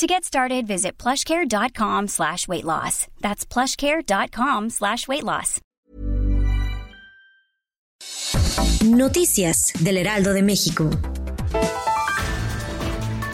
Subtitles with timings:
[0.00, 3.06] To get started, visit plushcare.com slash weight loss.
[3.20, 5.60] That's plushcare.com slash weight loss.
[8.82, 10.88] Noticias del Heraldo de México.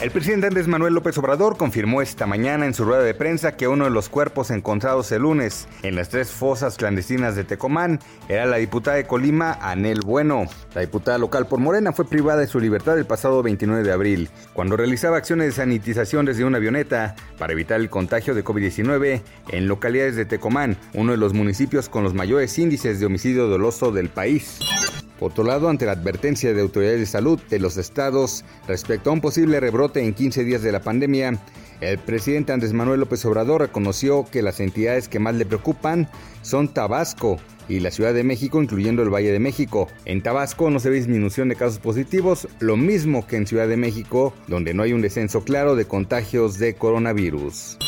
[0.06, 3.66] El presidente Andrés Manuel López Obrador confirmó esta mañana en su rueda de prensa que
[3.66, 7.98] uno de los cuerpos encontrados el lunes en las tres fosas clandestinas de Tecomán
[8.28, 10.44] era la diputada de Colima, Anel Bueno.
[10.76, 14.30] La diputada local por Morena fue privada de su libertad el pasado 29 de abril,
[14.52, 19.66] cuando realizaba acciones de sanitización desde una avioneta para evitar el contagio de COVID-19 en
[19.66, 24.08] localidades de Tecomán, uno de los municipios con los mayores índices de homicidio doloso del
[24.08, 24.60] país.
[25.18, 29.12] Por otro lado, ante la advertencia de autoridades de salud de los estados respecto a
[29.14, 31.40] un posible rebrote en 15 días de la pandemia,
[31.80, 36.08] el presidente Andrés Manuel López Obrador reconoció que las entidades que más le preocupan
[36.42, 39.88] son Tabasco y la Ciudad de México, incluyendo el Valle de México.
[40.04, 43.76] En Tabasco no se ve disminución de casos positivos, lo mismo que en Ciudad de
[43.76, 47.78] México, donde no hay un descenso claro de contagios de coronavirus.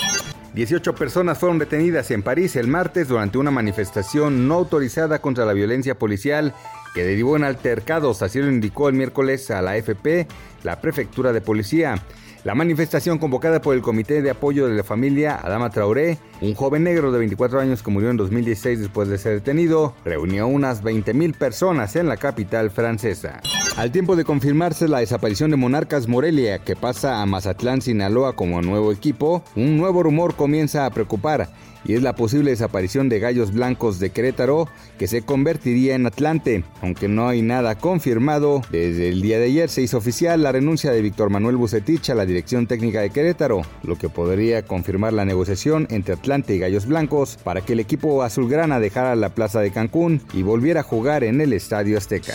[0.55, 5.53] 18 personas fueron detenidas en París el martes durante una manifestación no autorizada contra la
[5.53, 6.55] violencia policial
[6.95, 10.27] que derivó en altercados, así lo indicó el miércoles a la AFP
[10.65, 12.03] la prefectura de policía.
[12.45, 16.85] La manifestación convocada por el Comité de Apoyo de la Familia Adama Traoré, un joven
[16.85, 21.37] negro de 24 años que murió en 2016 después de ser detenido, reunió unas 20.000
[21.37, 23.41] personas en la capital francesa.
[23.79, 28.61] Al tiempo de confirmarse la desaparición de Monarcas Morelia, que pasa a Mazatlán, Sinaloa como
[28.61, 31.49] nuevo equipo, un nuevo rumor comienza a preocupar
[31.85, 34.69] y es la posible desaparición de Gallos Blancos de Querétaro
[34.99, 36.65] que se convertiría en Atlante.
[36.83, 40.91] Aunque no hay nada confirmado, desde el día de ayer se hizo oficial la renuncia
[40.91, 45.25] de Víctor Manuel Bucetich a la dirección técnica de Querétaro, lo que podría confirmar la
[45.25, 49.71] negociación entre Atlante y Gallos Blancos para que el equipo azulgrana dejara la plaza de
[49.71, 52.35] Cancún y volviera a jugar en el Estadio Azteca.